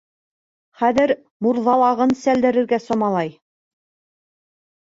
[0.81, 1.13] Хәҙер
[1.47, 3.33] мурҙалағын сәлдерергә самалай.